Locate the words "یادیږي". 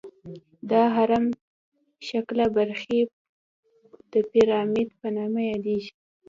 5.51-5.91